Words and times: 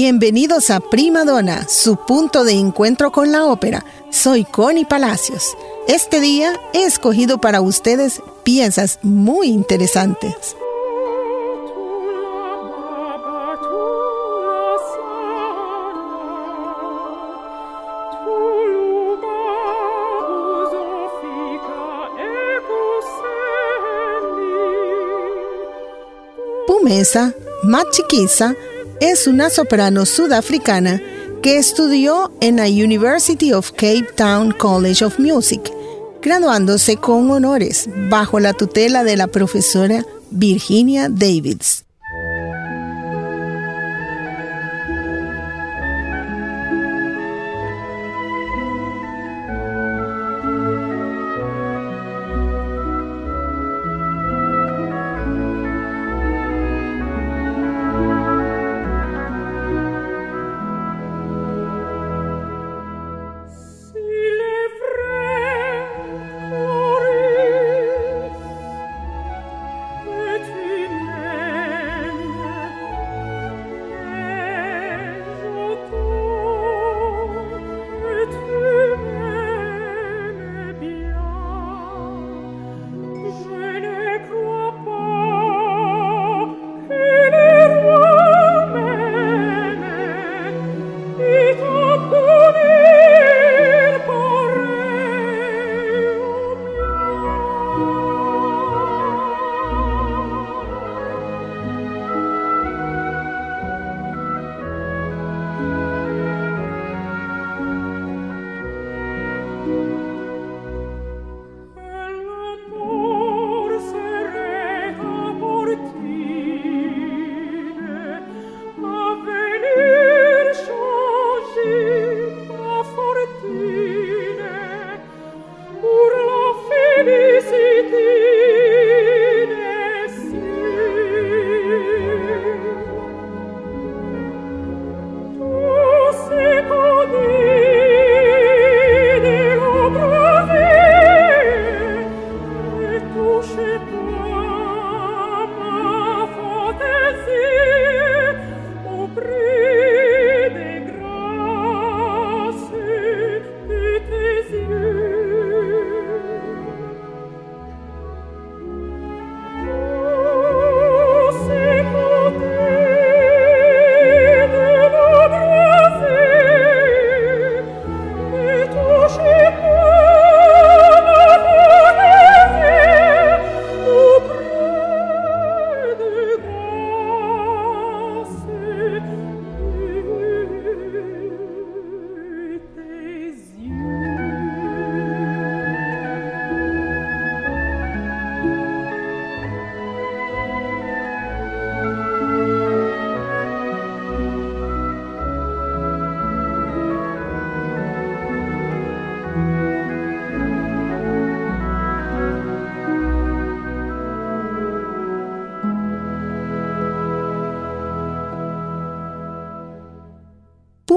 Bienvenidos 0.00 0.70
a 0.70 0.78
Prima 0.78 1.24
Donna, 1.24 1.66
su 1.68 1.96
punto 1.96 2.44
de 2.44 2.52
encuentro 2.52 3.10
con 3.10 3.32
la 3.32 3.46
ópera. 3.46 3.84
Soy 4.12 4.44
Connie 4.44 4.84
Palacios. 4.84 5.56
Este 5.88 6.20
día 6.20 6.52
he 6.72 6.84
escogido 6.84 7.38
para 7.38 7.60
ustedes 7.60 8.22
piezas 8.44 9.00
muy 9.02 9.48
interesantes. 9.48 10.54
Pumesa, 26.68 27.34
Machiquisa, 27.64 28.54
es 29.00 29.26
una 29.26 29.50
soprano 29.50 30.04
sudafricana 30.06 31.00
que 31.42 31.58
estudió 31.58 32.32
en 32.40 32.56
la 32.56 32.66
University 32.66 33.52
of 33.52 33.70
Cape 33.72 34.08
Town 34.16 34.52
College 34.52 35.04
of 35.04 35.18
Music, 35.18 35.72
graduándose 36.20 36.96
con 36.96 37.30
honores 37.30 37.88
bajo 38.10 38.40
la 38.40 38.52
tutela 38.52 39.04
de 39.04 39.16
la 39.16 39.28
profesora 39.28 40.04
Virginia 40.30 41.08
Davids. 41.08 41.87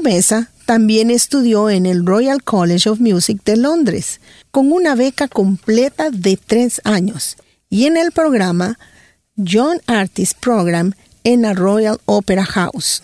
Pumesa 0.00 0.48
también 0.64 1.10
estudió 1.10 1.68
en 1.68 1.84
el 1.84 2.06
Royal 2.06 2.42
College 2.42 2.88
of 2.88 3.00
Music 3.00 3.44
de 3.44 3.58
Londres, 3.58 4.22
con 4.50 4.72
una 4.72 4.94
beca 4.94 5.28
completa 5.28 6.10
de 6.10 6.38
tres 6.38 6.80
años, 6.84 7.36
y 7.68 7.84
en 7.84 7.98
el 7.98 8.10
programa 8.10 8.78
Young 9.36 9.80
Artist 9.86 10.38
Program 10.40 10.94
en 11.22 11.42
la 11.42 11.52
Royal 11.52 12.00
Opera 12.06 12.46
House. 12.46 13.02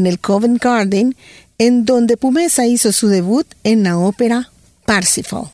En 0.00 0.06
el 0.06 0.18
Covent 0.18 0.60
Garden, 0.60 1.14
en 1.58 1.84
donde 1.84 2.16
Pumesa 2.16 2.66
hizo 2.66 2.90
su 2.90 3.08
debut 3.08 3.46
en 3.62 3.84
la 3.84 3.98
ópera 3.98 4.50
Parsifal. 4.86 5.50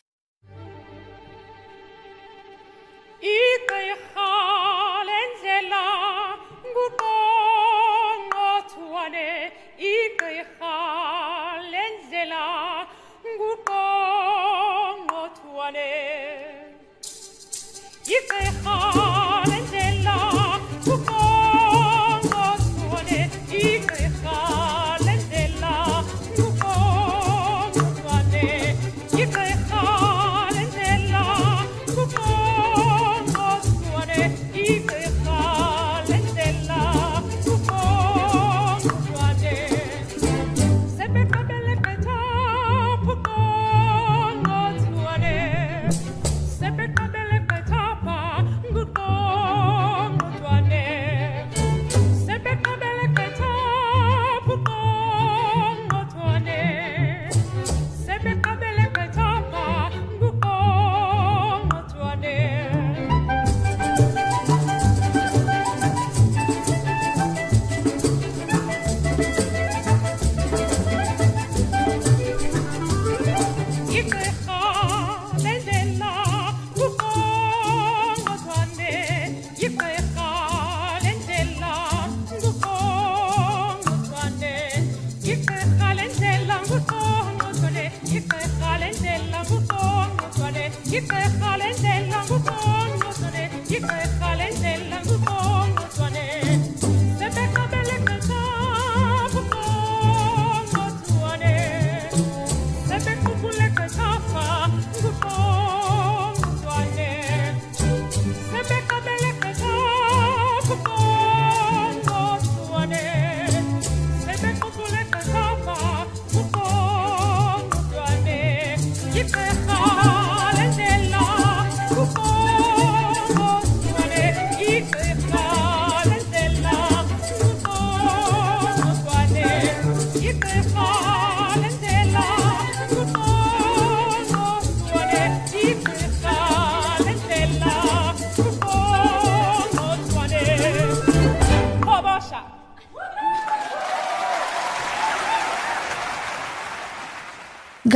Hier 73.97 74.07
terug. 74.07 74.36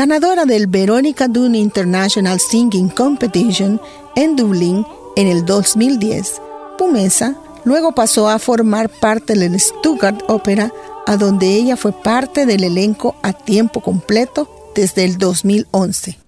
Ganadora 0.01 0.46
del 0.46 0.65
Veronica 0.65 1.27
Dunn 1.27 1.53
International 1.53 2.39
Singing 2.39 2.89
Competition 2.89 3.79
en 4.15 4.36
Dublín 4.36 4.84
en 5.15 5.27
el 5.27 5.46
2010, 5.46 6.41
Pumesa 6.75 7.36
luego 7.65 7.91
pasó 7.91 8.27
a 8.27 8.39
formar 8.39 8.89
parte 8.89 9.36
del 9.36 9.60
Stuttgart 9.60 10.24
Opera, 10.27 10.74
a 11.05 11.17
donde 11.17 11.53
ella 11.53 11.77
fue 11.77 11.91
parte 11.91 12.48
del 12.48 12.63
elenco 12.63 13.15
a 13.22 13.31
tiempo 13.34 13.79
completo 13.81 14.50
desde 14.74 15.05
el 15.05 15.20
2011. 15.20 16.21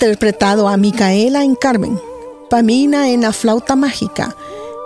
Interpretado 0.00 0.68
a 0.68 0.76
Micaela 0.76 1.42
en 1.42 1.56
Carmen, 1.56 1.98
Pamina 2.48 3.10
en 3.10 3.22
La 3.22 3.32
Flauta 3.32 3.74
Mágica, 3.74 4.36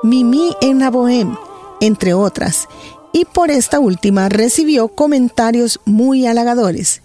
Mimi 0.03 0.57
en 0.63 0.79
La 0.79 0.91
Bohème, 0.91 1.39
entre 1.83 2.15
otras, 2.15 2.67
y 3.13 3.27
por 3.27 3.51
esta 3.51 3.79
última 3.79 4.31
recibió 4.31 4.89
comentarios 4.89 5.81
muy 5.85 6.27
halagadores. 6.27 7.03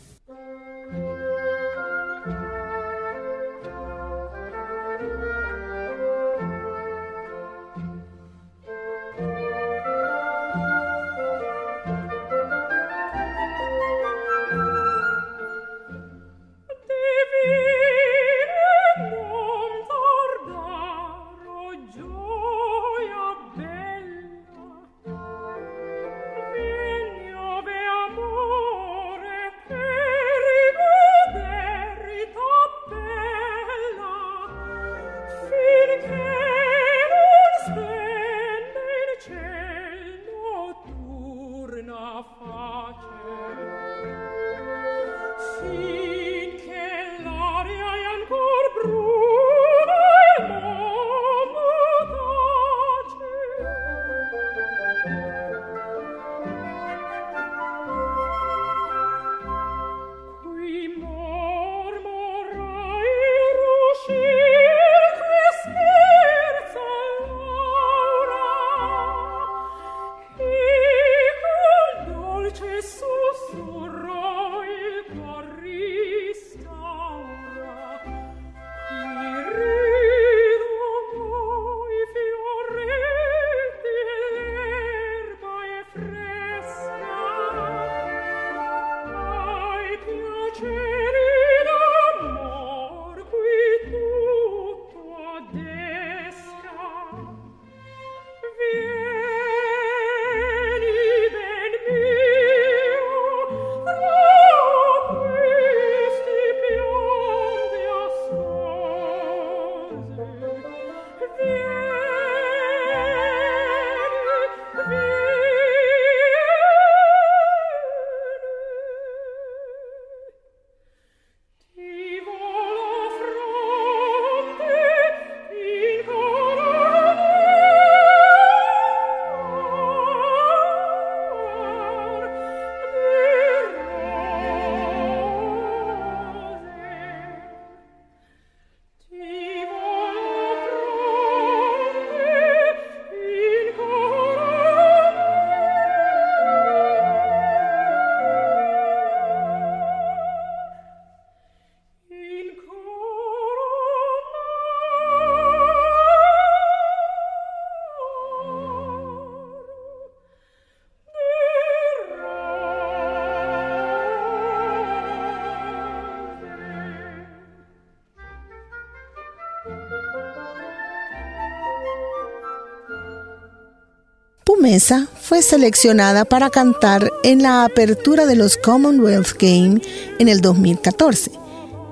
Mesa 174.61 175.07
fue 175.21 175.41
seleccionada 175.41 176.25
para 176.25 176.49
cantar 176.49 177.11
en 177.23 177.43
la 177.43 177.63
apertura 177.63 178.25
de 178.25 178.35
los 178.35 178.57
Commonwealth 178.57 179.33
Games 179.39 179.81
en 180.19 180.27
el 180.27 180.41
2014 180.41 181.31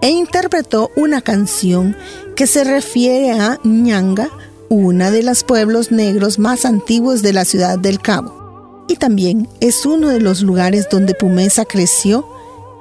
e 0.02 0.10
interpretó 0.10 0.92
una 0.96 1.22
canción 1.22 1.96
que 2.36 2.48
se 2.48 2.64
refiere 2.64 3.32
a 3.32 3.60
Ñanga, 3.64 4.30
una 4.70 5.12
de 5.12 5.24
los 5.24 5.44
pueblos 5.44 5.92
negros 5.92 6.40
más 6.40 6.66
antiguos 6.66 7.22
de 7.22 7.34
la 7.34 7.46
ciudad 7.46 7.78
del 7.78 8.00
Cabo. 8.00 8.86
Y 8.88 8.96
también 8.96 9.48
es 9.62 9.86
uno 9.86 10.10
de 10.10 10.20
los 10.20 10.42
lugares 10.42 10.88
donde 10.90 11.14
Pumesa 11.14 11.66
creció 11.66 12.28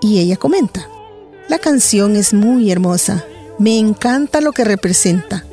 y 0.00 0.18
ella 0.18 0.36
comenta, 0.36 0.88
la 1.48 1.58
canción 1.58 2.16
es 2.16 2.34
muy 2.34 2.70
hermosa, 2.70 3.24
me 3.58 3.78
encanta 3.78 4.40
lo 4.40 4.52
que 4.52 4.64
representa, 4.64 5.44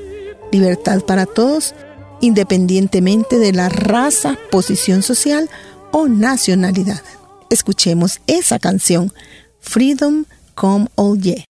libertad 0.52 1.02
para 1.02 1.26
todos 1.26 1.74
independientemente 2.22 3.38
de 3.38 3.52
la 3.52 3.70
raza, 3.70 4.38
posición 4.50 5.04
social 5.04 5.50
o 5.92 6.08
nacionalidad. 6.08 7.02
Escuchemos 7.50 8.22
esa 8.28 8.60
canción, 8.60 9.12
Freedom 9.60 10.26
Come 10.56 10.88
All 10.96 11.20
Ye. 11.20 11.46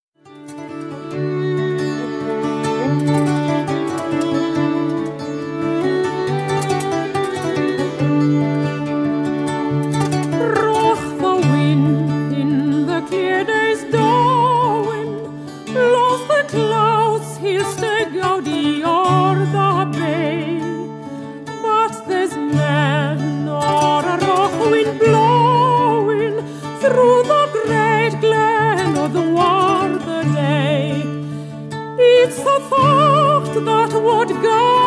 hope 32.71 33.53
that 33.65 33.93
would 33.93 34.29
go. 34.41 34.80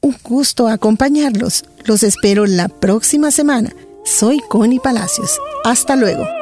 Un 0.00 0.16
gusto 0.24 0.68
acompañarlos. 0.68 1.64
Los 1.84 2.02
espero 2.02 2.46
la 2.46 2.68
próxima 2.68 3.30
semana. 3.30 3.70
Soy 4.04 4.40
Connie 4.48 4.80
Palacios. 4.80 5.38
Hasta 5.64 5.94
luego. 5.96 6.41